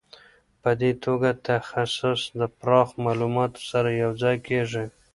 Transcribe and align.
په 0.61 0.71
دې 0.81 0.91
توګه 1.05 1.29
تخصص 1.49 2.21
د 2.39 2.41
پراخ 2.59 2.89
معلوماتو 3.05 3.61
سره 3.71 3.89
یو 4.03 4.11
ځای 4.21 4.35
کیږي. 4.47 4.85